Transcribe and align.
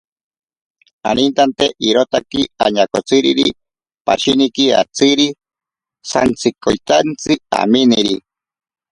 Anintante 1.09 1.65
irotaki 1.89 2.41
añakotsiriri 2.65 3.47
pashiniki 4.05 4.65
atziri 4.81 5.27
santsikoitantsi 6.11 7.33
aminiri. 7.59 8.15